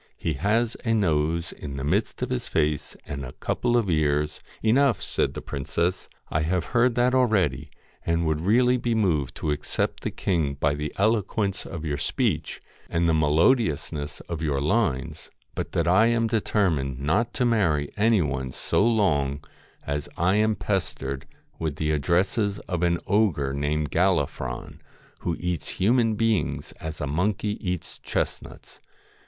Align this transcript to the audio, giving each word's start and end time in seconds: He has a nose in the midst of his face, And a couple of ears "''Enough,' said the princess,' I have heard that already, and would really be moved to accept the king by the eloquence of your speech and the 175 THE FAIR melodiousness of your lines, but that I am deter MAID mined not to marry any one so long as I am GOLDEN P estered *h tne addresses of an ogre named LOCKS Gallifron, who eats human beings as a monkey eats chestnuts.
He 0.17 0.33
has 0.33 0.75
a 0.83 0.95
nose 0.95 1.51
in 1.51 1.77
the 1.77 1.83
midst 1.83 2.23
of 2.23 2.31
his 2.31 2.47
face, 2.47 2.95
And 3.05 3.23
a 3.23 3.33
couple 3.33 3.77
of 3.77 3.87
ears 3.87 4.39
"''Enough,' 4.63 4.99
said 5.03 5.35
the 5.35 5.43
princess,' 5.43 6.09
I 6.31 6.41
have 6.41 6.65
heard 6.73 6.95
that 6.95 7.13
already, 7.13 7.69
and 8.03 8.25
would 8.25 8.41
really 8.41 8.77
be 8.77 8.95
moved 8.95 9.35
to 9.35 9.51
accept 9.51 10.01
the 10.01 10.09
king 10.09 10.55
by 10.55 10.73
the 10.73 10.91
eloquence 10.97 11.67
of 11.67 11.85
your 11.85 11.99
speech 11.99 12.63
and 12.89 13.07
the 13.07 13.13
175 13.13 13.37
THE 13.37 13.67
FAIR 13.67 13.99
melodiousness 13.99 14.21
of 14.27 14.41
your 14.41 14.59
lines, 14.59 15.29
but 15.53 15.73
that 15.73 15.87
I 15.87 16.07
am 16.07 16.25
deter 16.25 16.71
MAID 16.71 16.75
mined 16.83 16.99
not 17.01 17.31
to 17.35 17.45
marry 17.45 17.91
any 17.95 18.23
one 18.23 18.51
so 18.53 18.83
long 18.83 19.45
as 19.85 20.09
I 20.17 20.33
am 20.33 20.55
GOLDEN 20.55 20.55
P 20.55 20.73
estered 20.73 21.25
*h 21.61 21.75
tne 21.75 21.91
addresses 21.93 22.57
of 22.67 22.81
an 22.81 22.97
ogre 23.05 23.53
named 23.53 23.93
LOCKS 23.93 23.93
Gallifron, 23.93 24.79
who 25.19 25.37
eats 25.39 25.69
human 25.77 26.15
beings 26.15 26.71
as 26.79 26.99
a 26.99 27.05
monkey 27.05 27.59
eats 27.63 27.99
chestnuts. 27.99 28.79